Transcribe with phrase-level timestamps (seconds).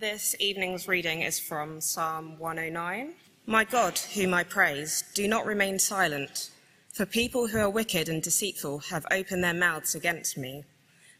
[0.00, 3.14] This evening's reading is from Psalm 109.
[3.46, 6.50] My God, whom I praise, do not remain silent,
[6.92, 10.62] for people who are wicked and deceitful have opened their mouths against me.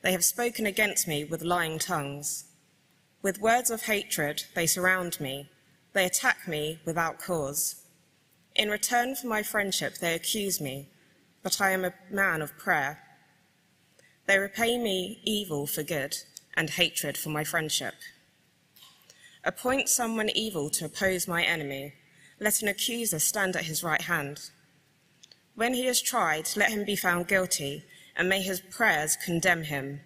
[0.03, 2.45] They have spoken against me with lying tongues.
[3.21, 5.49] With words of hatred, they surround me.
[5.93, 7.83] They attack me without cause.
[8.55, 10.87] In return for my friendship, they accuse me,
[11.43, 13.01] but I am a man of prayer.
[14.27, 16.17] They repay me evil for good
[16.57, 17.95] and hatred for my friendship.
[19.49, 21.95] Appoint someone evil to oppose my enemy.
[22.39, 24.51] Let an accuser stand at his right hand.
[25.55, 30.03] When he is tried, let him be found guilty, and may his prayers condemn him.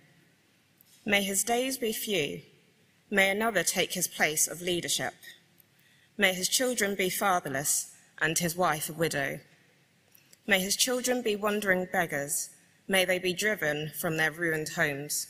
[1.04, 2.42] May his days be few.
[3.10, 5.14] May another take his place of leadership.
[6.16, 9.40] May his children be fatherless, and his wife a widow.
[10.46, 12.50] May his children be wandering beggars.
[12.86, 15.26] May they be driven from their ruined homes.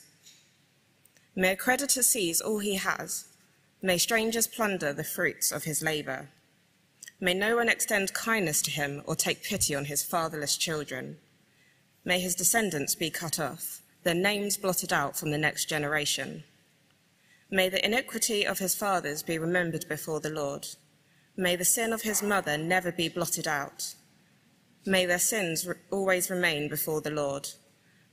[1.34, 3.31] May a creditor seize all he has
[3.84, 6.28] May strangers plunder the fruits of his labor.
[7.20, 11.18] May no one extend kindness to him or take pity on his fatherless children.
[12.04, 16.44] May his descendants be cut off, their names blotted out from the next generation.
[17.50, 20.68] May the iniquity of his fathers be remembered before the Lord.
[21.36, 23.94] May the sin of his mother never be blotted out.
[24.86, 27.48] May their sins always remain before the Lord,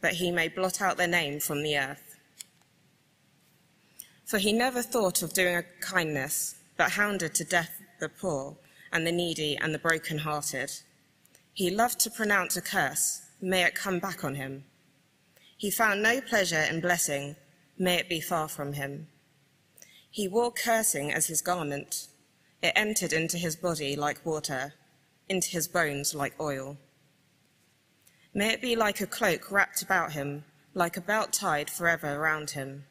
[0.01, 2.08] that he may blot out their name from the earth.
[4.29, 8.55] For he never thought of doing a kindness, but hounded to death the poor
[8.91, 10.71] and the needy and the broken-hearted.
[11.51, 14.65] He loved to pronounce a curse, may it come back on him.
[15.57, 17.37] He found no pleasure in blessing,
[17.79, 19.07] may it be far from him.
[20.11, 22.07] He wore cursing as his garment.
[22.61, 24.73] It entered into his body like water,
[25.27, 26.77] into his bones like oil.
[28.35, 30.43] May it be like a cloak wrapped about him,
[30.75, 32.85] like a belt tied forever around him.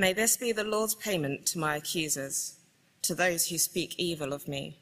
[0.00, 2.54] May this be the Lord's payment to my accusers,
[3.02, 4.78] to those who speak evil of me.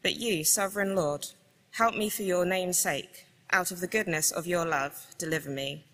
[0.00, 1.26] But you, sovereign Lord,
[1.72, 3.26] help me for your name's sake.
[3.50, 5.84] Out of the goodness of your love, deliver me.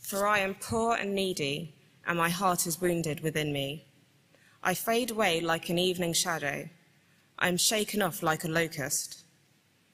[0.00, 1.74] For I am poor and needy,
[2.06, 3.84] and my heart is wounded within me.
[4.62, 6.66] I fade away like an evening shadow.
[7.38, 9.24] I am shaken off like a locust.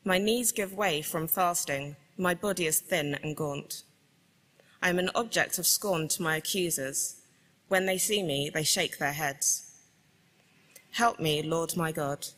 [0.04, 1.96] My knees give way from fasting.
[2.16, 3.82] My body is thin and gaunt.
[4.86, 7.16] I am an object of scorn to my accusers.
[7.66, 9.68] When they see me, they shake their heads.
[10.92, 12.28] Help me, Lord my God.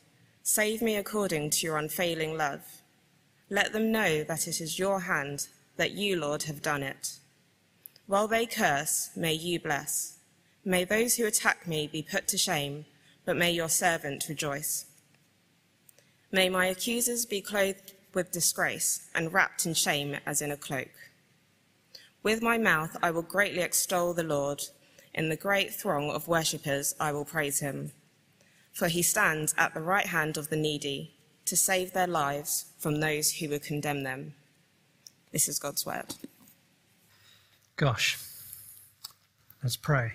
[0.43, 2.63] Save me according to your unfailing love.
[3.51, 7.19] Let them know that it is your hand, that you, Lord, have done it.
[8.07, 10.17] While they curse, may you bless.
[10.65, 12.87] May those who attack me be put to shame,
[13.27, 14.87] but may your servant rejoice.
[16.33, 21.08] May my accusers be clothed with disgrace and wrapped in shame as in a cloak.
[22.29, 24.63] With my mouth I will greatly extol the Lord.
[25.15, 27.93] In the great throng of worshippers I will praise him.
[28.71, 31.15] For he stands at the right hand of the needy
[31.47, 34.35] to save their lives from those who would condemn them.
[35.33, 36.17] This is God's word.
[37.77, 38.19] Gosh,
[39.63, 40.13] let's pray.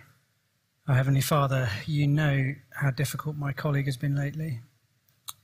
[0.88, 4.60] Our Heavenly Father, you know how difficult my colleague has been lately.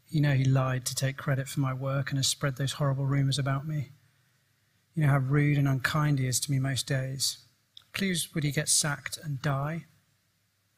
[0.08, 3.08] You know he lied to take credit for my work and has spread those horrible
[3.08, 3.90] rumors about me.
[4.94, 7.38] You know how rude and unkind he is to me most days.
[7.94, 9.86] Please, would he get sacked and die?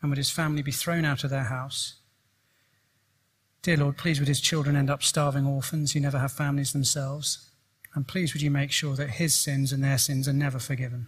[0.01, 1.95] And would his family be thrown out of their house?
[3.61, 7.51] Dear Lord, please would his children end up starving orphans who never have families themselves?
[7.94, 11.07] And please would you make sure that his sins and their sins are never forgiven?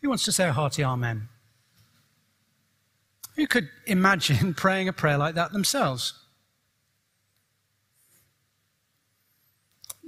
[0.00, 1.28] Who wants to say a hearty amen?
[3.36, 6.14] Who could imagine praying a prayer like that themselves?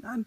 [0.04, 0.26] And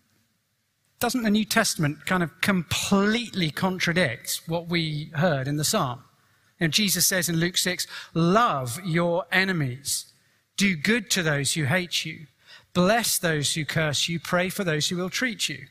[1.00, 6.04] doesn't the New Testament kind of completely contradict what we heard in the psalm?
[6.60, 10.14] And Jesus says in Luke 6, love your enemies.
[10.58, 12.28] Do good to those who hate you.
[12.74, 14.20] Bless those who curse you.
[14.20, 15.68] Pray for those who will treat you.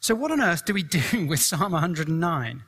[0.00, 2.62] So what on earth do we do with Psalm 109?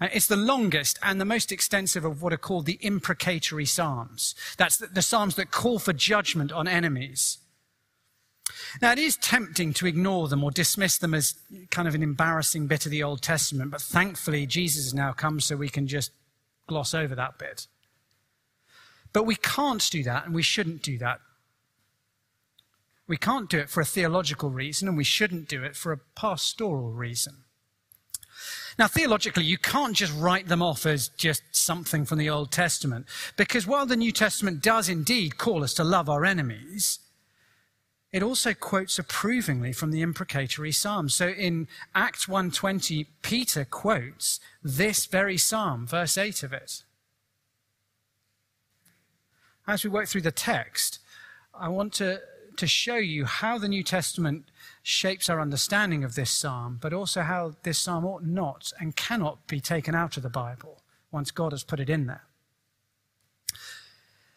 [0.00, 4.34] Uh, it's the longest and the most extensive of what are called the imprecatory psalms.
[4.56, 7.38] That's the, the psalms that call for judgment on enemies.
[8.80, 11.34] Now, it is tempting to ignore them or dismiss them as
[11.70, 15.40] kind of an embarrassing bit of the Old Testament, but thankfully, Jesus has now come
[15.40, 16.12] so we can just
[16.66, 17.66] gloss over that bit.
[19.12, 21.20] But we can't do that, and we shouldn't do that.
[23.06, 25.98] We can't do it for a theological reason, and we shouldn't do it for a
[26.16, 27.44] pastoral reason.
[28.78, 33.06] Now, theologically, you can't just write them off as just something from the Old Testament,
[33.36, 36.98] because while the New Testament does indeed call us to love our enemies,
[38.14, 41.08] it also quotes approvingly from the imprecatory psalm.
[41.08, 41.66] So in
[41.96, 46.84] Acts 1:20, Peter quotes this very psalm, verse 8 of it.
[49.66, 51.00] As we work through the text,
[51.52, 52.22] I want to,
[52.56, 54.44] to show you how the New Testament
[54.84, 59.44] shapes our understanding of this psalm, but also how this psalm ought not and cannot
[59.48, 62.28] be taken out of the Bible once God has put it in there.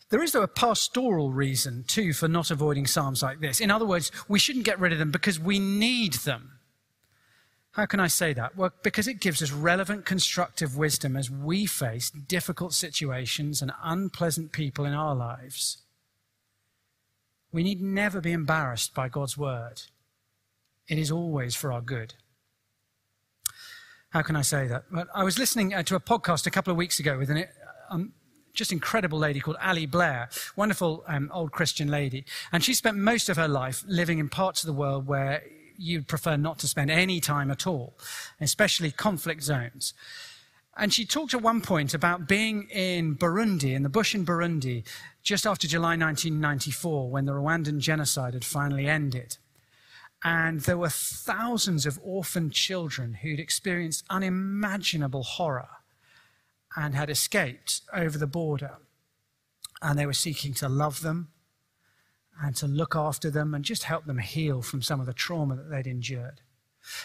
[0.10, 3.60] There is, though, a pastoral reason, too, for not avoiding psalms like this.
[3.60, 6.60] In other words, we shouldn't get rid of them because we need them.
[7.72, 8.56] How can I say that?
[8.56, 14.52] Well, because it gives us relevant constructive wisdom as we face difficult situations and unpleasant
[14.52, 15.84] people in our lives.
[17.52, 19.84] We need never be embarrassed by God's word.
[20.88, 22.16] It is always for our good.
[24.10, 24.86] How can I say that?
[24.92, 27.46] Well, I was listening uh, to a podcast a couple of weeks ago with an
[27.90, 28.14] um,
[28.58, 32.26] just incredible lady called Ali Blair, wonderful um, old Christian lady.
[32.52, 35.44] And she spent most of her life living in parts of the world where
[35.78, 37.94] you'd prefer not to spend any time at all,
[38.42, 39.94] especially conflict zones.
[40.76, 44.84] And she talked at one point about being in Burundi, in the bush in Burundi,
[45.24, 49.38] just after July 1994, when the Rwandan genocide had finally ended.
[50.24, 55.70] And there were thousands of orphaned children who'd experienced unimaginable horror
[56.78, 58.78] and had escaped over the border.
[59.82, 61.30] And they were seeking to love them
[62.42, 65.56] and to look after them and just help them heal from some of the trauma
[65.56, 66.42] that they'd endured.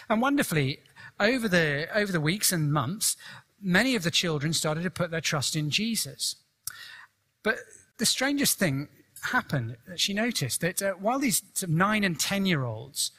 [0.07, 0.79] And wonderfully,
[1.19, 3.17] over the, over the weeks and months,
[3.59, 6.35] many of the children started to put their trust in Jesus.
[7.41, 7.57] But
[7.97, 8.89] the strangest thing
[9.23, 13.11] happened that she noticed that uh, while these nine and ten year olds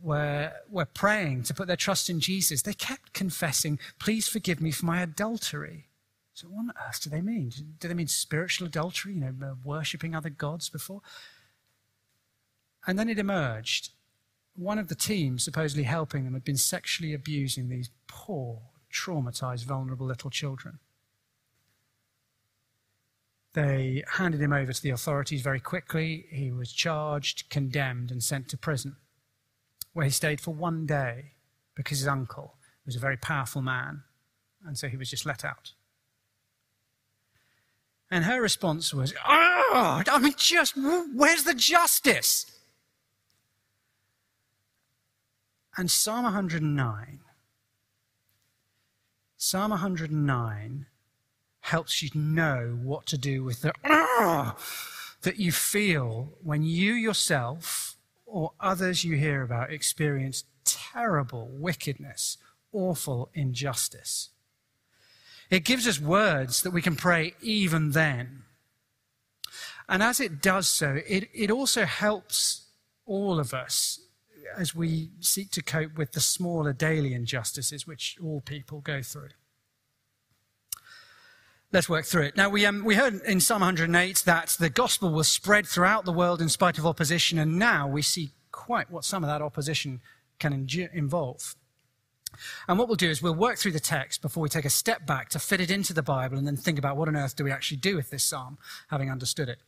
[0.00, 4.70] were, were praying to put their trust in Jesus, they kept confessing, Please forgive me
[4.70, 5.85] for my adultery.
[6.36, 7.50] So, what on earth do they mean?
[7.80, 11.00] Do they mean spiritual adultery, you know, uh, worshipping other gods before?
[12.86, 13.92] And then it emerged.
[14.54, 18.60] One of the teams supposedly helping them had been sexually abusing these poor,
[18.92, 20.78] traumatized, vulnerable little children.
[23.54, 26.26] They handed him over to the authorities very quickly.
[26.28, 28.96] He was charged, condemned, and sent to prison,
[29.94, 31.32] where he stayed for one day
[31.74, 34.02] because his uncle was a very powerful man,
[34.66, 35.72] and so he was just let out.
[38.10, 42.46] And her response was, Oh, I mean, just where's the justice?
[45.76, 47.20] And Psalm 109,
[49.36, 50.86] Psalm 109
[51.60, 54.56] helps you to know what to do with the ah,
[55.22, 62.38] that you feel when you yourself or others you hear about experience terrible wickedness,
[62.72, 64.30] awful injustice.
[65.50, 68.42] It gives us words that we can pray even then.
[69.88, 72.66] And as it does so, it, it also helps
[73.04, 74.00] all of us
[74.56, 79.28] as we seek to cope with the smaller daily injustices which all people go through.
[81.72, 82.36] Let's work through it.
[82.36, 86.12] Now, we, um, we heard in Psalm 108 that the gospel was spread throughout the
[86.12, 90.00] world in spite of opposition, and now we see quite what some of that opposition
[90.38, 91.56] can involve.
[92.68, 95.06] And what we'll do is we'll work through the text before we take a step
[95.06, 97.44] back to fit it into the Bible and then think about what on earth do
[97.44, 98.58] we actually do with this psalm,
[98.88, 99.58] having understood it.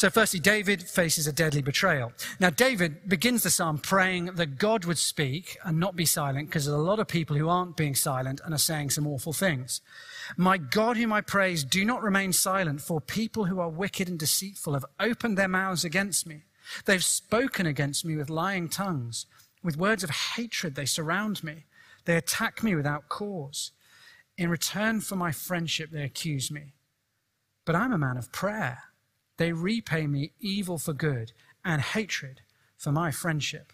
[0.00, 2.14] So, firstly, David faces a deadly betrayal.
[2.38, 6.64] Now, David begins the psalm praying that God would speak and not be silent because
[6.64, 9.82] there's a lot of people who aren't being silent and are saying some awful things.
[10.38, 14.18] My God, whom I praise, do not remain silent, for people who are wicked and
[14.18, 16.44] deceitful have opened their mouths against me.
[16.86, 19.26] They've spoken against me with lying tongues.
[19.62, 21.64] With words of hatred, they surround me.
[22.10, 23.70] They attack me without cause.
[24.36, 26.74] In return for my friendship, they accuse me.
[27.64, 28.78] But I'm a man of prayer.
[29.36, 31.30] They repay me evil for good
[31.64, 32.40] and hatred
[32.76, 33.72] for my friendship.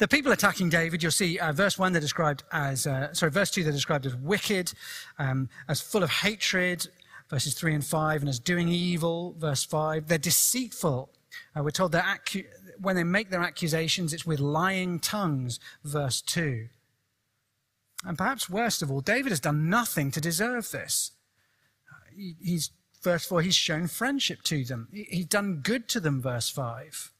[0.00, 3.52] The people attacking David, you'll see uh, verse 1 they're described as, uh, sorry, verse
[3.52, 4.72] 2 they're described as wicked,
[5.20, 6.88] um, as full of hatred,
[7.28, 10.08] verses 3 and 5, and as doing evil, verse 5.
[10.08, 11.10] They're deceitful.
[11.56, 12.46] Uh, we're told that acu-
[12.78, 16.68] when they make their accusations, it's with lying tongues, verse 2.
[18.04, 21.12] And perhaps worst of all, David has done nothing to deserve this.
[22.14, 22.70] He, he's,
[23.02, 24.88] verse 4, he's shown friendship to them.
[24.92, 27.12] He, he's done good to them, verse 5.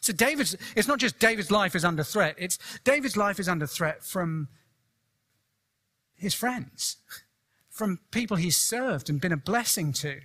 [0.00, 3.66] So David's, it's not just David's life is under threat, it's David's life is under
[3.66, 4.48] threat from
[6.14, 6.98] his friends,
[7.70, 10.20] from people he's served and been a blessing to.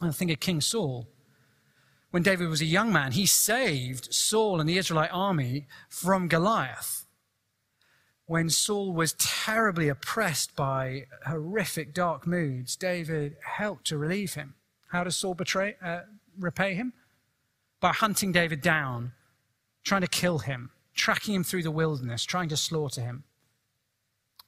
[0.00, 1.08] I think of King Saul.
[2.12, 7.06] When David was a young man, he saved Saul and the Israelite army from Goliath.
[8.26, 14.54] When Saul was terribly oppressed by horrific dark moods, David helped to relieve him.
[14.92, 16.02] How does Saul betray, uh,
[16.38, 16.92] repay him?
[17.82, 19.12] by hunting David down,
[19.84, 23.24] trying to kill him, tracking him through the wilderness, trying to slaughter him.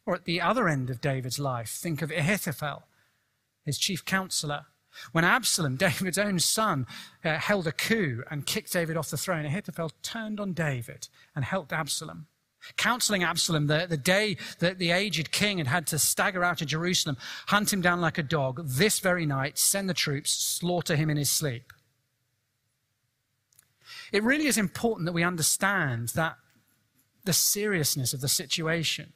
[0.06, 2.84] Or at the other end of David's life, think of Ahithophel,
[3.64, 4.66] his chief counselor.
[5.12, 6.86] When Absalom, David's own son,
[7.24, 11.44] uh, held a coup and kicked David off the throne, Ahithophel turned on David and
[11.44, 12.26] helped Absalom.
[12.76, 16.68] Counseling Absalom the, the day that the aged king had had to stagger out of
[16.68, 17.16] Jerusalem,
[17.48, 21.16] hunt him down like a dog, this very night, send the troops, slaughter him in
[21.16, 21.72] his sleep.
[24.12, 26.36] It really is important that we understand that
[27.24, 29.12] the seriousness of the situation.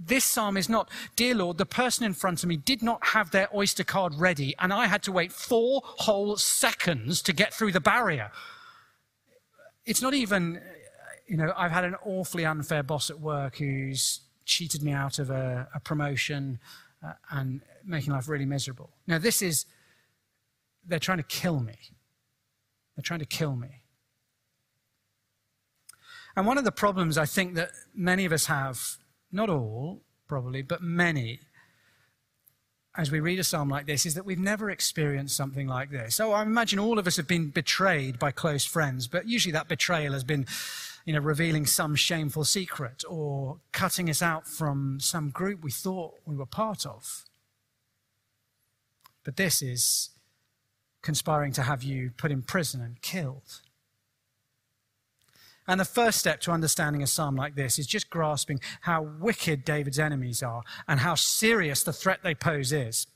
[0.00, 3.32] This psalm is not, Dear Lord, the person in front of me did not have
[3.32, 7.72] their Oyster card ready, and I had to wait four whole seconds to get through
[7.72, 8.30] the barrier.
[9.84, 10.60] It's not even,
[11.26, 15.30] you know, I've had an awfully unfair boss at work who's cheated me out of
[15.30, 16.60] a, a promotion
[17.04, 18.90] uh, and making life really miserable.
[19.06, 19.66] Now, this is,
[20.86, 21.74] they're trying to kill me.
[22.94, 23.82] They're trying to kill me.
[26.36, 28.97] And one of the problems I think that many of us have
[29.30, 31.40] not all, probably, but many,
[32.96, 36.16] as we read a psalm like this, is that we've never experienced something like this.
[36.16, 39.68] So I imagine all of us have been betrayed by close friends, but usually that
[39.68, 40.46] betrayal has been,
[41.04, 46.14] you know, revealing some shameful secret or cutting us out from some group we thought
[46.24, 47.24] we were part of.
[49.24, 50.10] But this is
[51.02, 53.60] conspiring to have you put in prison and killed.
[55.68, 59.66] And the first step to understanding a psalm like this is just grasping how wicked
[59.66, 63.06] David's enemies are and how serious the threat they pose is.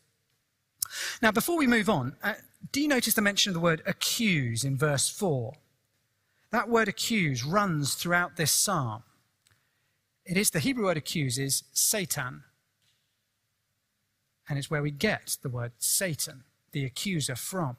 [1.23, 2.35] Now, before we move on, uh,
[2.71, 5.55] do you notice the mention of the word accuse in verse 4?
[6.51, 9.05] That word accuse runs throughout this psalm.
[10.27, 12.45] It is the Hebrew word accuse is Satan.
[14.47, 17.79] And it's where we get the word Satan, the accuser, from.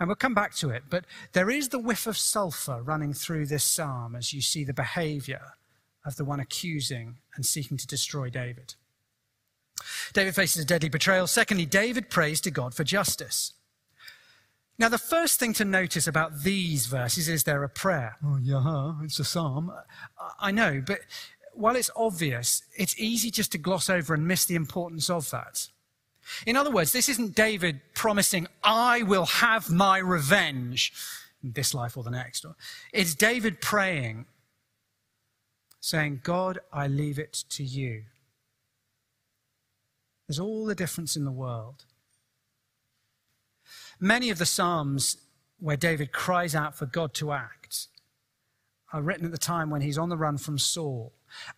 [0.00, 0.84] And we'll come back to it.
[0.88, 4.72] But there is the whiff of sulfur running through this psalm as you see the
[4.72, 5.42] behavior
[6.06, 8.74] of the one accusing and seeking to destroy David.
[10.14, 11.26] David faces a deadly betrayal.
[11.26, 13.52] Secondly, David prays to God for justice.
[14.78, 18.16] Now, the first thing to notice about these verses is they're a prayer.
[18.24, 19.70] Oh, yeah, it's a psalm.
[20.40, 21.00] I know, but
[21.52, 25.68] while it's obvious, it's easy just to gloss over and miss the importance of that.
[26.46, 30.92] In other words, this isn't David promising, I will have my revenge
[31.42, 32.44] this life or the next.
[32.92, 34.26] It's David praying,
[35.80, 38.04] saying, God, I leave it to you.
[40.28, 41.84] There's all the difference in the world.
[43.98, 45.16] Many of the Psalms
[45.58, 47.88] where David cries out for God to act
[48.92, 51.12] are written at the time when he's on the run from Saul.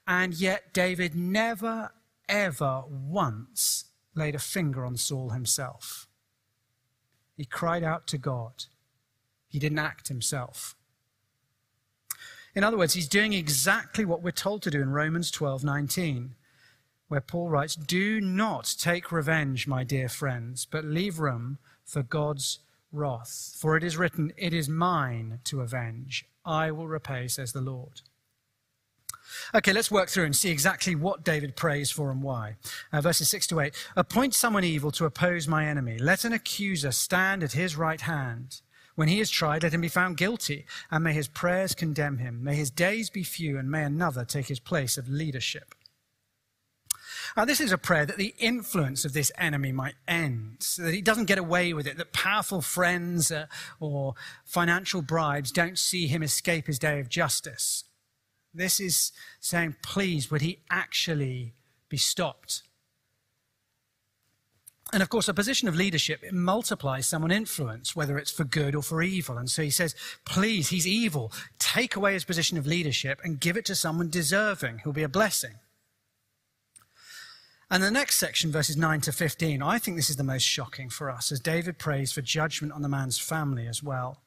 [0.06, 1.92] And yet, David never,
[2.28, 6.06] ever once laid a finger on Saul himself.
[7.36, 8.64] He cried out to God.
[9.48, 10.76] He didn't act himself.
[12.54, 16.34] In other words, he's doing exactly what we're told to do in Romans 12:19,
[17.08, 22.60] where Paul writes, "Do not take revenge, my dear friends, but leave room for God's
[22.90, 23.56] wrath.
[23.58, 26.26] For it is written, it is mine to avenge.
[26.44, 28.02] I will repay, says the Lord."
[29.54, 32.56] Okay, let's work through and see exactly what David prays for and why.
[32.92, 33.74] Uh, verses 6 to 8.
[33.96, 35.98] Appoint someone evil to oppose my enemy.
[35.98, 38.60] Let an accuser stand at his right hand.
[38.94, 42.44] When he is tried, let him be found guilty, and may his prayers condemn him.
[42.44, 45.74] May his days be few, and may another take his place of leadership.
[47.36, 50.94] Now, this is a prayer that the influence of this enemy might end, so that
[50.94, 53.46] he doesn't get away with it, that powerful friends uh,
[53.80, 57.84] or financial bribes don't see him escape his day of justice.
[58.54, 61.54] This is saying, please, would he actually
[61.88, 62.62] be stopped?
[64.92, 68.82] And of course, a position of leadership multiplies someone's influence, whether it's for good or
[68.82, 69.38] for evil.
[69.38, 69.94] And so he says,
[70.26, 71.32] please, he's evil.
[71.58, 75.08] Take away his position of leadership and give it to someone deserving who'll be a
[75.08, 75.54] blessing.
[77.70, 80.90] And the next section, verses 9 to 15, I think this is the most shocking
[80.90, 84.20] for us as David prays for judgment on the man's family as well.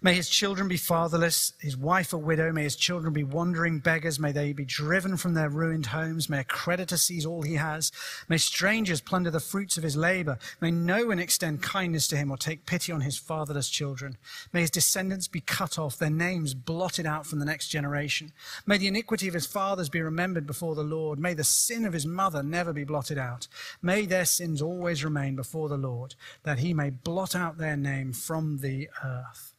[0.00, 2.52] May his children be fatherless, his wife a widow.
[2.52, 4.20] May his children be wandering beggars.
[4.20, 6.30] May they be driven from their ruined homes.
[6.30, 7.90] May a creditor seize all he has.
[8.28, 10.38] May strangers plunder the fruits of his labor.
[10.60, 14.18] May no one extend kindness to him or take pity on his fatherless children.
[14.52, 18.32] May his descendants be cut off, their names blotted out from the next generation.
[18.66, 21.18] May the iniquity of his fathers be remembered before the Lord.
[21.18, 23.48] May the sin of his mother never be blotted out.
[23.82, 26.14] May their sins always remain before the Lord,
[26.44, 29.54] that he may blot out their name from the earth.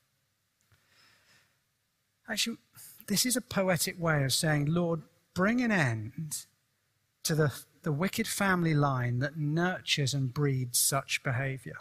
[2.29, 2.57] Actually,
[3.07, 5.01] this is a poetic way of saying, Lord,
[5.33, 6.45] bring an end
[7.23, 11.77] to the, the wicked family line that nurtures and breeds such behavior.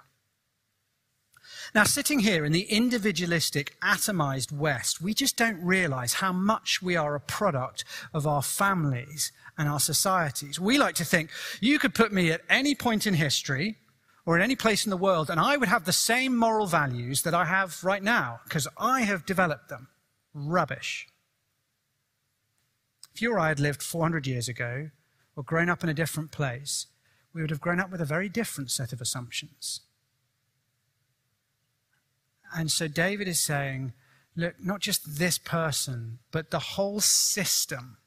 [1.75, 6.97] Now, sitting here in the individualistic, atomized West, we just don't realize how much we
[6.97, 10.59] are a product of our families and our societies.
[10.59, 13.77] We like to think you could put me at any point in history
[14.25, 17.23] or in any place in the world, and I would have the same moral values
[17.23, 19.89] that I have right now because I have developed them.
[20.47, 21.09] Rubbish.
[23.15, 24.91] If you or I had lived 400 years ago
[25.35, 26.87] or grown up in a different place,
[27.33, 29.81] we would have grown up with a very different set of assumptions.
[32.55, 33.93] And so David is saying,
[34.37, 37.99] look, not just this person, but the whole system,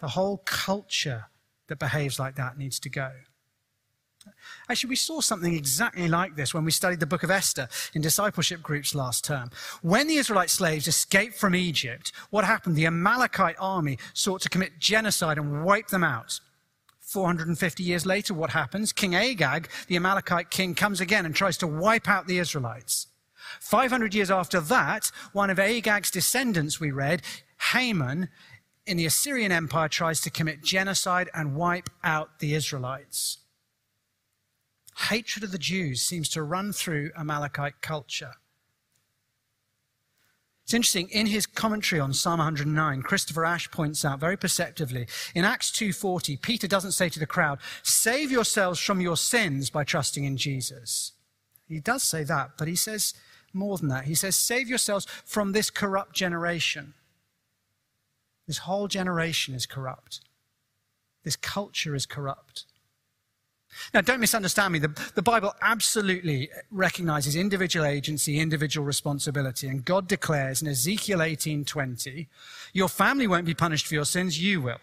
[0.00, 1.26] the whole culture
[1.66, 3.10] that behaves like that needs to go.
[4.68, 8.02] Actually, we saw something exactly like this when we studied the book of Esther in
[8.02, 9.50] discipleship groups last term.
[9.82, 12.76] When the Israelite slaves escaped from Egypt, what happened?
[12.76, 16.40] The Amalekite army sought to commit genocide and wipe them out.
[17.00, 18.92] 450 years later, what happens?
[18.92, 23.08] King Agag, the Amalekite king, comes again and tries to wipe out the Israelites.
[23.60, 27.22] 500 years after that, one of Agag's descendants, we read,
[27.72, 28.30] Haman,
[28.86, 33.43] in the Assyrian Empire, tries to commit genocide and wipe out the Israelites.
[34.96, 38.32] Hatred of the Jews seems to run through Amalekite culture.
[40.62, 45.44] It's interesting, in his commentary on Psalm 109, Christopher Ash points out very perceptively, in
[45.44, 50.24] Acts 2.40, Peter doesn't say to the crowd, save yourselves from your sins by trusting
[50.24, 51.12] in Jesus.
[51.68, 53.12] He does say that, but he says,
[53.54, 54.04] more than that.
[54.04, 56.94] He says, Save yourselves from this corrupt generation.
[58.46, 60.20] This whole generation is corrupt.
[61.22, 62.64] This culture is corrupt.
[63.92, 64.78] Now, don't misunderstand me.
[64.78, 69.68] The, the, Bible absolutely recognizes individual agency, individual responsibility.
[69.68, 72.26] And God declares in Ezekiel 18:20,
[72.72, 74.80] your family won't be punished for your sins, you will.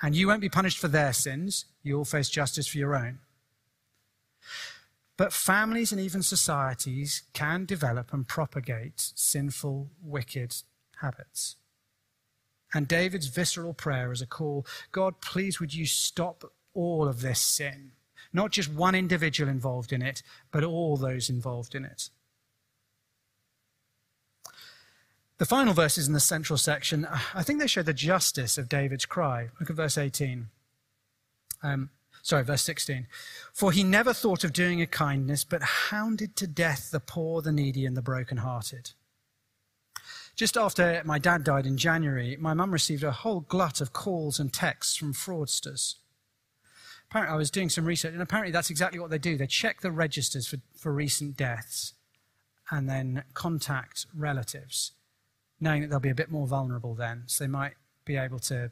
[0.00, 3.18] And you won't be punished for their sins, you'll face justice for your own.
[5.16, 10.54] But families and even societies can develop and propagate sinful, wicked
[11.00, 11.56] habits.
[12.72, 16.44] And David's visceral prayer is a call God, please would you stop
[16.78, 17.92] all of this sin?
[18.32, 22.10] Not just one individual involved in it, but all those involved in it.
[25.38, 29.06] The final verses in the central section, I think they show the justice of David's
[29.06, 29.48] cry.
[29.60, 30.48] Look at verse 18.
[31.62, 31.90] Um,
[32.22, 33.06] Sorry, verse 16.
[33.52, 37.52] For he never thought of doing a kindness, but hounded to death the poor, the
[37.52, 38.90] needy, and the broken-hearted.
[40.36, 44.38] Just after my dad died in January, my mum received a whole glut of calls
[44.38, 45.94] and texts from fraudsters.
[47.10, 49.36] Apparently, I was doing some research, and apparently that's exactly what they do.
[49.36, 51.94] They check the registers for, for recent deaths
[52.70, 54.92] and then contact relatives,
[55.58, 57.22] knowing that they'll be a bit more vulnerable then.
[57.26, 58.70] So they might be able to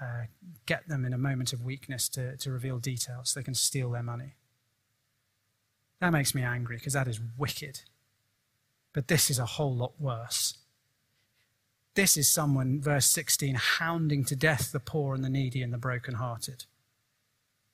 [0.00, 0.24] uh,
[0.66, 3.90] get them in a moment of weakness to, to reveal details so they can steal
[3.92, 4.34] their money.
[6.00, 7.82] That makes me angry because that is wicked.
[8.92, 10.58] But this is a whole lot worse.
[11.94, 15.78] This is someone, verse 16, hounding to death the poor and the needy and the
[15.78, 16.64] brokenhearted.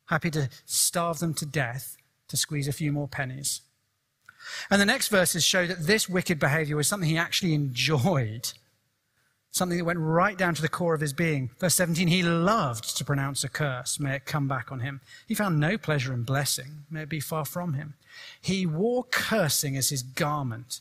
[0.09, 1.97] Happy to starve them to death
[2.29, 3.63] to squeeze a few more pennies.
[4.71, 8.53] And the next verses show that this wicked behavior was something he actually enjoyed
[9.51, 11.51] something that went right down to the core of his being.
[11.59, 13.99] Verse 17, he loved to pronounce a curse.
[13.99, 15.01] May it come back on him.
[15.27, 16.85] He found no pleasure in blessing.
[16.91, 17.95] May it be far from him.
[18.41, 20.81] He wore cursing as his garment.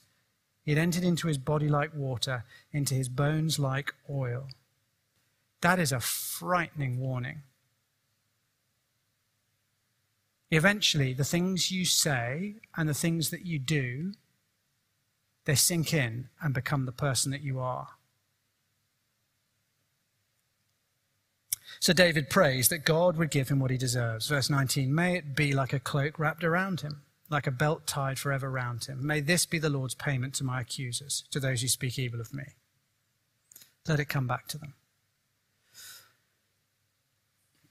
[0.66, 4.48] It entered into his body like water, into his bones like oil.
[5.62, 7.44] That is a frightening warning.
[10.50, 14.14] Eventually, the things you say and the things that you do,
[15.46, 17.90] they sink in and become the person that you are.
[21.80, 24.28] So David prays that God would give him what he deserves.
[24.28, 28.18] Verse 19 May it be like a cloak wrapped around him, like a belt tied
[28.18, 29.06] forever round him.
[29.06, 32.34] May this be the Lord's payment to my accusers, to those who speak evil of
[32.34, 32.44] me.
[33.88, 34.74] Let it come back to them.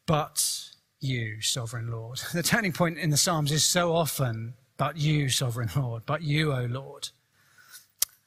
[0.06, 0.70] But
[1.06, 2.20] you, sovereign Lord.
[2.34, 6.52] The turning point in the Psalms is so often, but you, sovereign Lord, but you,
[6.52, 7.10] O Lord.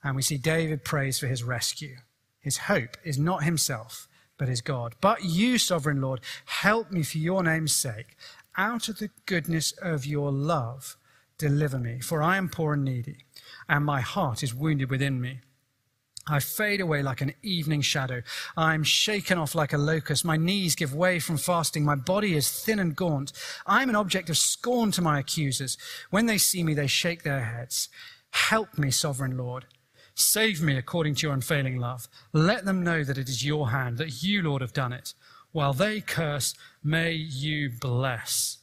[0.04, 1.98] And we see David prays for his rescue.
[2.40, 4.96] His hope is not himself, but is God.
[5.02, 8.16] But you, sovereign Lord, help me for your name's sake.
[8.58, 10.96] Out of the goodness of your love,
[11.38, 13.26] deliver me, for I am poor and needy,
[13.68, 15.42] and my heart is wounded within me.
[16.30, 18.22] I fade away like an evening shadow.
[18.56, 20.24] I am shaken off like a locust.
[20.24, 21.84] My knees give way from fasting.
[21.84, 23.32] My body is thin and gaunt.
[23.66, 25.78] I am an object of scorn to my accusers.
[26.10, 27.90] When they see me, they shake their heads.
[28.32, 29.66] Help me, sovereign Lord.
[30.16, 32.08] Save me according to your unfailing love.
[32.34, 35.14] Let them know that it is your hand, that you, Lord, have done it.
[35.52, 38.58] While they curse, may you bless.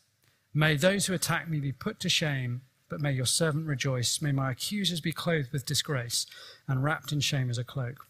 [0.54, 4.20] May those who attack me be put to shame, but may your servant rejoice.
[4.22, 6.26] May my accusers be clothed with disgrace
[6.68, 8.06] and wrapped in shame as a cloak.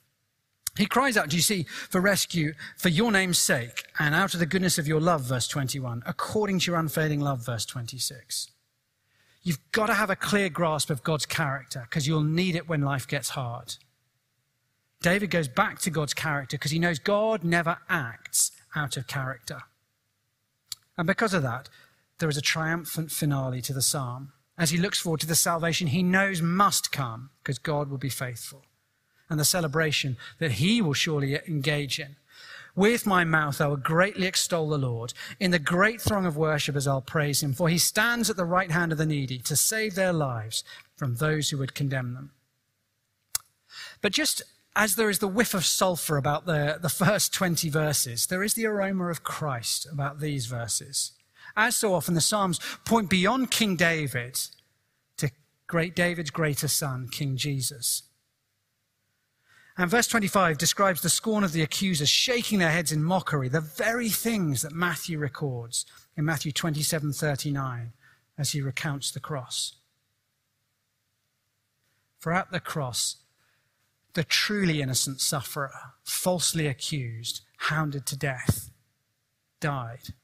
[0.76, 4.40] He cries out, do you see, for rescue for your name's sake and out of
[4.40, 8.50] the goodness of your love, verse 21, according to your unfailing love, verse 26.
[9.42, 12.82] You've got to have a clear grasp of God's character because you'll need it when
[12.82, 13.76] life gets hard.
[15.00, 19.62] David goes back to God's character because he knows God never acts out of character.
[20.98, 21.68] And because of that,
[22.18, 24.32] there is a triumphant finale to the psalm.
[24.58, 28.08] As he looks forward to the salvation he knows must come because God will be
[28.08, 28.64] faithful
[29.28, 32.16] and the celebration that he will surely engage in.
[32.74, 35.14] With my mouth I will greatly extol the Lord.
[35.40, 38.70] In the great throng of worshippers I'll praise him, for he stands at the right
[38.70, 40.62] hand of the needy to save their lives
[40.94, 42.32] from those who would condemn them.
[44.02, 44.42] But just
[44.76, 48.54] as there is the whiff of sulfur about the, the first 20 verses, there is
[48.54, 51.12] the aroma of Christ about these verses.
[51.56, 54.38] As so often, the Psalms point beyond King David
[55.16, 55.30] to
[55.66, 58.02] great David's greater son, King Jesus.
[59.78, 63.60] And verse 25 describes the scorn of the accusers shaking their heads in mockery, the
[63.60, 65.84] very things that Matthew records
[66.16, 67.92] in Matthew 27 39
[68.38, 69.74] as he recounts the cross.
[72.18, 73.16] For at the cross,
[74.14, 75.70] the truly innocent sufferer,
[76.02, 78.70] falsely accused, hounded to death,
[79.60, 80.14] died.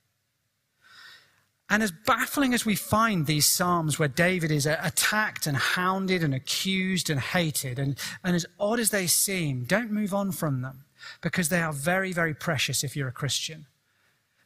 [1.72, 6.22] And as baffling as we find these Psalms where David is uh, attacked and hounded
[6.22, 10.60] and accused and hated, and, and as odd as they seem, don't move on from
[10.60, 10.84] them
[11.22, 13.64] because they are very, very precious if you're a Christian.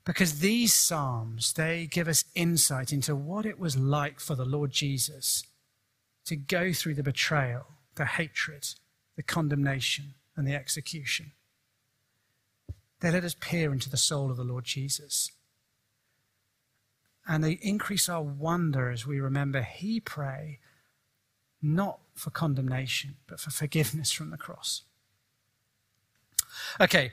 [0.04, 4.70] Because these Psalms, they give us insight into what it was like for the Lord
[4.70, 5.42] Jesus
[6.26, 8.68] to go through the betrayal, the hatred,
[9.16, 11.32] the condemnation, and the execution.
[13.00, 15.32] They let us peer into the soul of the Lord Jesus.
[17.28, 20.60] And they increase our wonder as we remember He pray
[21.62, 24.82] not for condemnation, but for forgiveness from the cross.
[26.80, 27.12] Okay,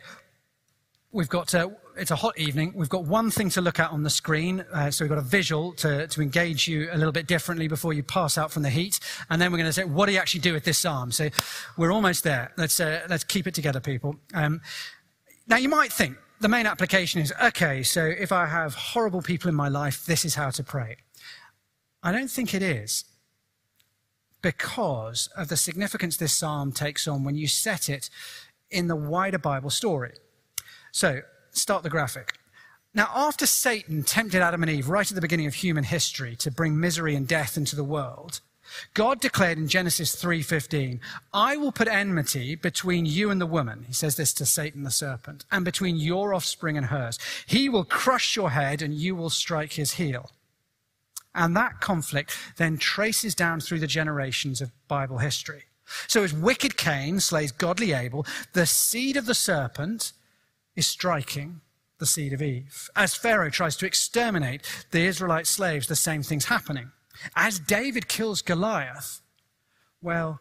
[1.11, 2.73] we've got, uh, it's a hot evening.
[2.75, 4.65] We've got one thing to look at on the screen.
[4.73, 7.93] Uh, so we've got a visual to, to engage you a little bit differently before
[7.93, 8.99] you pass out from the heat.
[9.29, 11.11] And then we're going to say, what do you actually do with this psalm?
[11.11, 11.29] So
[11.77, 12.51] we're almost there.
[12.57, 14.15] Let's, uh, let's keep it together, people.
[14.33, 14.61] Um,
[15.47, 19.47] now you might think, the main application is okay, so if I have horrible people
[19.47, 20.97] in my life, this is how to pray.
[22.03, 23.05] I don't think it is
[24.41, 28.09] because of the significance this psalm takes on when you set it
[28.69, 30.15] in the wider Bible story.
[30.91, 32.33] So, start the graphic.
[32.93, 36.51] Now, after Satan tempted Adam and Eve right at the beginning of human history to
[36.51, 38.41] bring misery and death into the world,
[38.93, 40.99] God declared in Genesis 3:15,
[41.33, 44.91] "I will put enmity between you and the woman." He says this to Satan the
[44.91, 47.19] serpent, "and between your offspring and hers.
[47.45, 50.31] He will crush your head and you will strike his heel."
[51.35, 55.65] And that conflict then traces down through the generations of Bible history.
[56.07, 60.13] So as wicked Cain slays godly Abel, the seed of the serpent
[60.75, 61.61] is striking
[61.97, 62.89] the seed of Eve.
[62.95, 66.91] As Pharaoh tries to exterminate the Israelite slaves, the same thing's happening.
[67.35, 69.21] As David kills Goliath,
[70.01, 70.39] well,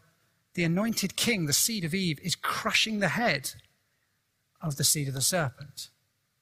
[0.54, 3.52] the anointed king, the seed of Eve, is crushing the head
[4.60, 5.88] of the seed of the serpent.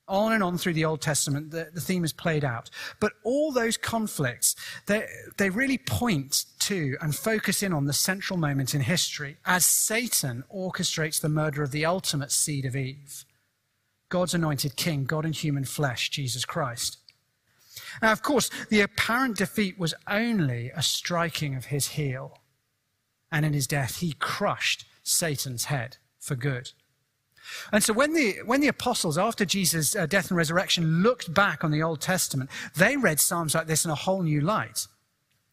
[0.09, 2.69] On and on through the Old Testament, the, the theme is played out.
[2.99, 8.37] But all those conflicts, they, they really point to and focus in on the central
[8.37, 13.25] moment in history as Satan orchestrates the murder of the ultimate seed of Eve.
[14.09, 16.99] God's anointed king, God in human flesh, Jesus Christ.
[18.03, 22.38] Now, of course, the apparent defeat was only a striking of his heel.
[23.33, 26.73] And in his death, he crushed Satan's head for good.
[27.73, 31.64] And so when the, when the apostles, after Jesus' uh, death and resurrection, looked back
[31.64, 34.87] on the Old Testament, they read Psalms like this in a whole new light.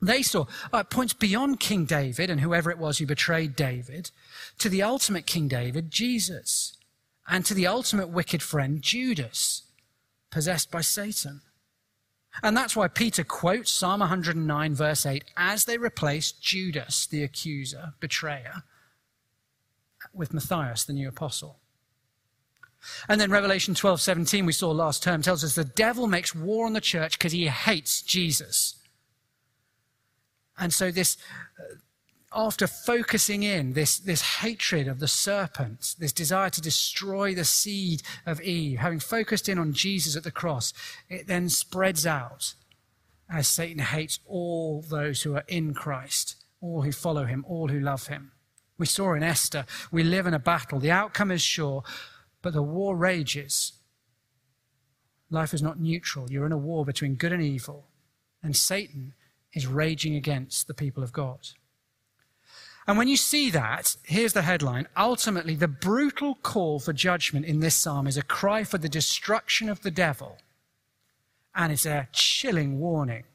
[0.02, 4.12] They saw uh, points beyond King David and whoever it was who betrayed David
[4.60, 6.78] to the ultimate King David, Jesus,
[7.28, 9.63] and to the ultimate wicked friend, Judas,
[10.30, 11.42] possessed by Satan.
[12.43, 17.93] And that's why Peter quotes Psalm 109, verse 8, as they replace Judas, the accuser,
[18.00, 18.63] betrayer,
[20.13, 21.60] with Matthias, the new apostle.
[23.10, 26.65] And then Revelation 12, 17, we saw last term, tells us the devil makes war
[26.65, 28.76] on the church because he hates Jesus.
[30.58, 31.17] And so this
[32.34, 38.02] after focusing in this, this hatred of the serpent, this desire to destroy the seed
[38.26, 40.74] of Eve, having focused in on Jesus at the cross,
[41.10, 42.54] it then spreads out
[43.30, 47.80] as Satan hates all those who are in Christ, all who follow him, all who
[47.80, 48.32] love him.
[48.78, 50.80] We saw in Esther, we live in a battle.
[50.80, 51.84] The outcome is sure,
[52.42, 53.74] but the war rages.
[55.30, 56.32] Life is not neutral.
[56.32, 57.88] You're in a war between good and evil.
[58.44, 59.13] And Satan
[59.54, 61.40] is raging against the people of God.
[62.88, 64.88] And when you see that, here's the headline.
[64.95, 69.67] Ultimately, the brutal call for judgment in this psalm is a cry for the destruction
[69.67, 70.38] of the devil.
[71.54, 73.26] And it's a chilling warning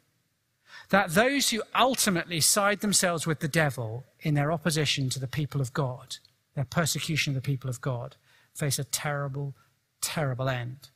[0.88, 5.60] that those who ultimately side themselves with the devil in their opposition to the people
[5.60, 6.16] of God,
[6.54, 8.16] their persecution of the people of God,
[8.54, 9.54] face a terrible,
[10.00, 10.88] terrible end.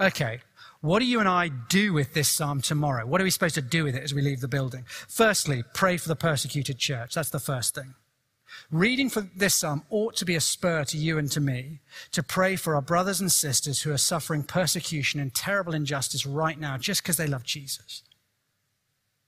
[0.00, 0.40] Okay,
[0.80, 3.06] what do you and I do with this psalm tomorrow?
[3.06, 4.84] What are we supposed to do with it as we leave the building?
[5.08, 7.14] Firstly, pray for the persecuted church.
[7.14, 7.94] That's the first thing.
[8.70, 11.80] Reading for this psalm ought to be a spur to you and to me
[12.12, 16.58] to pray for our brothers and sisters who are suffering persecution and terrible injustice right
[16.58, 18.02] now just because they love Jesus.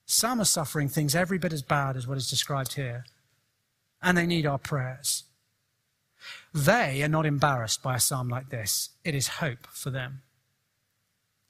[0.07, 3.05] Some are suffering things every bit as bad as what is described here,
[4.03, 5.25] and they need our prayers.
[6.55, 8.91] They are not embarrassed by a psalm like this.
[9.05, 10.23] It is hope for them.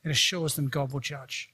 [0.04, 1.50] It assures them God will judge.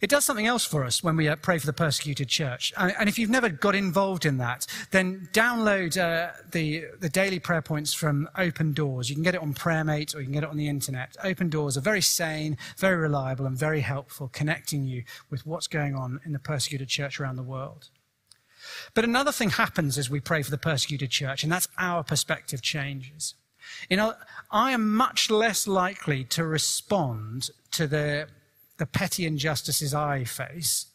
[0.00, 2.72] It does something else for us when we uh, pray for the persecuted church.
[2.76, 7.62] And, if you've never got involved in that, then download uh, the, the daily prayer
[7.62, 9.10] points from Open Doors.
[9.10, 11.16] You can get it on PrayerMate or you can get it on the internet.
[11.24, 15.96] Open Doors are very sane, very reliable, and very helpful, connecting you with what's going
[15.96, 17.90] on in the persecuted church around the world.
[18.94, 22.62] But another thing happens as we pray for the persecuted church, and that's our perspective
[22.62, 23.34] changes.
[23.88, 24.14] You know,
[24.50, 28.28] I am much less likely to respond to the,
[28.78, 30.86] the petty injustices I face,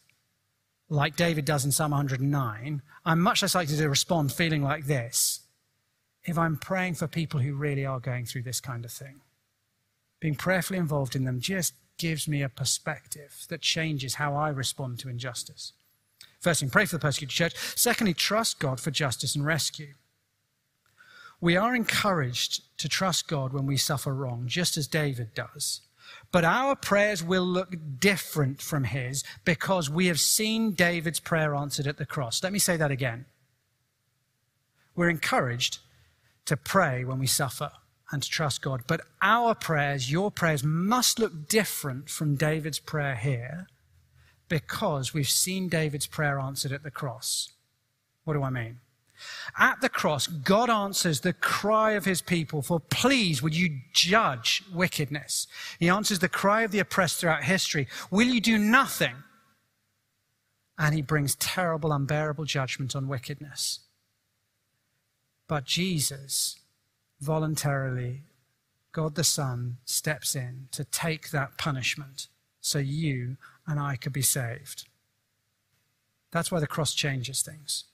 [0.89, 2.81] like David does in Psalm 109.
[3.05, 5.41] I'm much less likely to respond feeling like this
[6.25, 9.21] if I'm praying for people who really are going through this kind of thing.
[10.19, 14.99] Being prayerfully involved in them just gives me a perspective that changes how I respond
[14.99, 15.73] to injustice.
[16.39, 17.55] Firstly, pray for the persecuted church.
[17.75, 19.93] Secondly, trust God for justice and rescue.
[21.43, 25.82] We are encouraged to trust God when we suffer wrong, just as David does.
[26.32, 31.86] But our prayers will look different from his because we have seen David's prayer answered
[31.86, 32.41] at the cross.
[32.41, 33.25] Let me say that again.
[34.95, 35.79] We're encouraged
[36.45, 37.73] to pray when we suffer
[38.10, 38.84] and to trust God.
[38.88, 43.67] But our prayers, your prayers, must look different from David's prayer here
[44.47, 47.51] because we've seen David's prayer answered at the cross.
[48.23, 48.79] What do I mean?
[49.59, 54.63] At the cross, God answers the cry of his people for, please, would you judge
[54.73, 55.47] wickedness?
[55.79, 57.88] He answers the cry of the oppressed throughout history.
[58.09, 59.15] Will you do nothing?
[60.77, 63.81] And he brings terrible, unbearable judgment on wickedness.
[65.47, 66.59] But Jesus
[67.21, 68.23] voluntarily,
[68.91, 72.27] God the Son, steps in to take that punishment
[72.59, 74.88] so you and I could be saved.
[76.31, 77.86] That's why the cross changes things.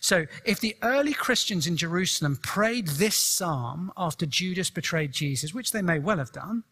[0.00, 5.72] So, if the early Christians in Jerusalem prayed this psalm after Judas betrayed Jesus, which
[5.72, 6.64] they may well have done,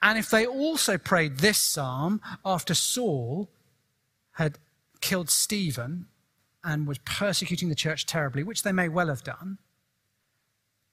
[0.00, 3.50] and if they also prayed this psalm after Saul
[4.32, 4.58] had
[5.00, 6.06] killed Stephen
[6.62, 9.58] and was persecuting the church terribly, which they may well have done,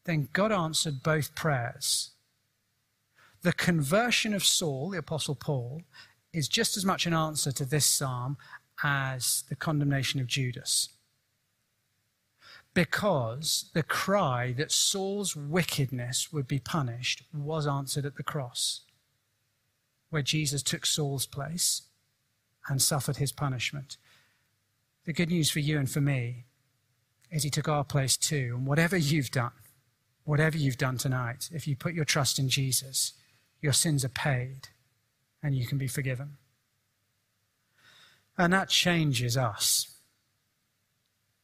[0.06, 2.12] then God answered both prayers.
[3.42, 5.84] The conversion of Saul, the Apostle Paul,
[6.34, 8.38] is just as much an answer to this psalm
[8.84, 10.95] as the condemnation of Judas
[12.76, 18.82] because the cry that Saul's wickedness would be punished was answered at the cross,
[20.10, 21.84] where Jesus took Saul's place
[22.68, 23.96] and suffered his punishment.
[25.06, 26.44] The good news for you and for me
[27.32, 28.56] is he took our place too.
[28.58, 29.52] And whatever you've done,
[30.26, 33.14] whatever you've done tonight, if you put your trust in Jesus,
[33.62, 34.68] your sins are paid
[35.42, 36.38] and you can be forgiven.
[38.38, 39.95] And that changes us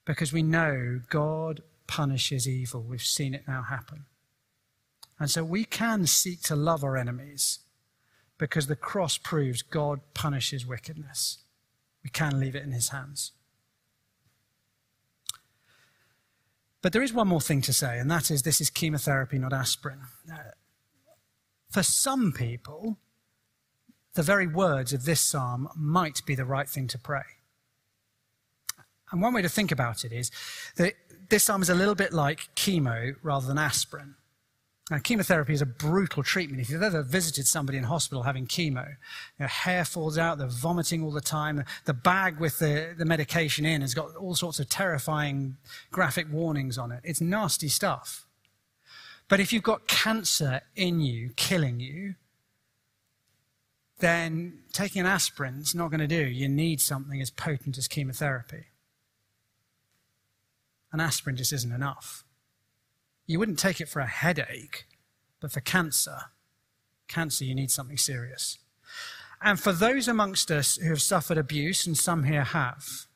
[0.05, 2.81] because we know God punishes evil.
[2.81, 4.05] We've seen it now happen.
[5.19, 7.59] And so we can seek to love our enemies
[8.37, 11.39] because the cross proves God punishes wickedness.
[12.03, 13.33] We can leave it in his hands.
[16.81, 19.53] But there is one more thing to say, and that is this is chemotherapy, not
[19.53, 19.99] aspirin.
[20.31, 20.37] Uh,
[21.69, 22.97] for some people,
[24.15, 27.23] the very words of this psalm might be the right thing to pray.
[29.11, 30.31] And one way to think about it is
[30.77, 30.93] that
[31.29, 34.15] this arm is a little bit like chemo rather than aspirin.
[34.89, 36.61] Now, chemotherapy is a brutal treatment.
[36.61, 38.95] If you've ever visited somebody in hospital having chemo,
[39.39, 41.63] your hair falls out, they're vomiting all the time.
[41.85, 45.55] The bag with the, the medication in has got all sorts of terrifying
[45.91, 46.99] graphic warnings on it.
[47.05, 48.25] It's nasty stuff.
[49.29, 52.15] But if you've got cancer in you, killing you,
[53.99, 56.27] then taking an aspirin is not going to do.
[56.27, 58.65] You need something as potent as chemotherapy
[60.91, 62.23] an aspirin just isn't enough.
[63.25, 64.85] You wouldn't take it for a headache,
[65.39, 66.17] but for cancer,
[67.07, 68.57] cancer, you need something serious.
[69.41, 73.07] And for those amongst us who have suffered abuse, and some here have,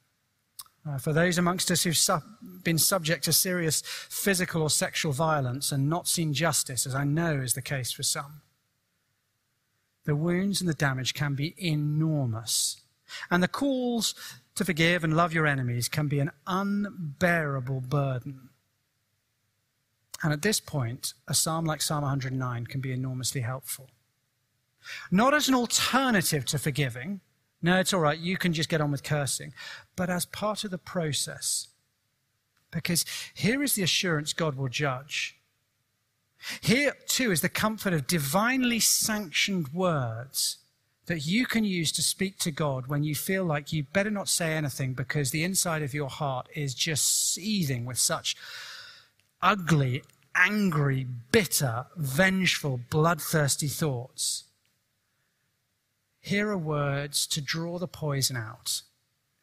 [0.88, 2.22] uh, for those amongst us who've su-
[2.64, 7.38] been subject to serious physical or sexual violence and not seen justice, as I know
[7.38, 8.42] is the case for some,
[10.06, 12.82] the wounds and the damage can be enormous.
[13.30, 14.16] And the calls
[14.56, 18.50] to forgive and love your enemies can be an unbearable burden.
[20.24, 23.90] And at this point, a psalm like Psalm 109 can be enormously helpful.
[25.12, 27.22] Not as an alternative to forgiving,
[27.66, 28.20] no, it's all right.
[28.20, 29.52] You can just get on with cursing.
[29.96, 31.70] But as part of the process.
[32.70, 35.40] Because here is the assurance God will judge.
[36.62, 40.58] Here, too, is the comfort of divinely sanctioned words
[41.08, 44.28] that you can use to speak to God when you feel like you better not
[44.28, 48.36] say anything because the inside of your heart is just seething with such
[49.42, 50.02] ugly,
[50.36, 54.46] angry, bitter, vengeful, bloodthirsty thoughts.
[56.20, 58.82] Here are words to draw the poison out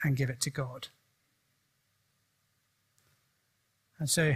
[0.03, 0.89] and give it to God.
[4.01, 4.35] And so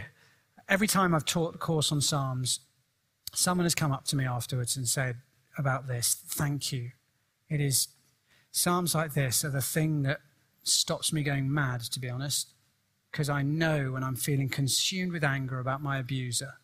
[0.68, 2.60] every time I've taught the course on Psalms,
[3.34, 5.16] someone has come up to me afterwards and said
[5.58, 6.92] about this, thank you.
[7.48, 7.88] It is
[8.56, 10.20] Psalms like this are the thing that
[10.62, 12.54] stops me going mad, to be honest,
[13.10, 16.54] because I know when I'm feeling consumed with anger about my abuser,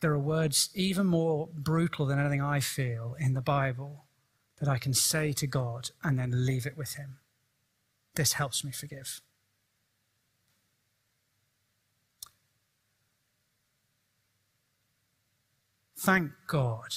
[0.00, 4.04] there are words even more brutal than anything I feel in the Bible
[4.60, 7.16] that I can say to God and then leave it with Him.
[8.14, 9.22] This helps me forgive.
[15.96, 16.94] Thank God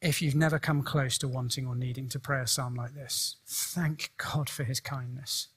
[0.00, 3.36] if you've never come close to wanting or needing to pray a psalm like this.
[3.46, 5.48] Thank God for His kindness.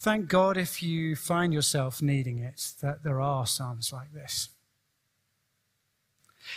[0.00, 4.48] Thank God if you find yourself needing it, that there are psalms like this.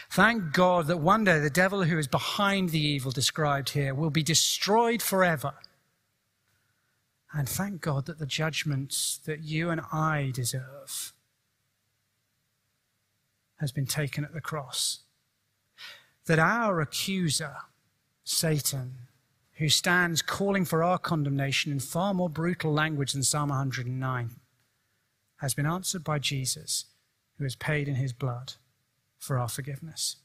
[0.10, 4.12] Thank God that one day the devil who is behind the evil described here will
[4.12, 5.54] be destroyed forever.
[7.34, 11.14] And thank God that the judgments that you and I deserve
[13.58, 15.00] has been taken at the cross.
[16.30, 17.56] That our accuser,
[18.24, 19.00] Satan,
[19.54, 24.36] who stands calling for our condemnation in far more brutal language than Psalm 109,
[25.38, 26.86] has been answered by Jesus,
[27.40, 28.54] who has paid in his blood
[29.18, 30.18] for our forgiveness.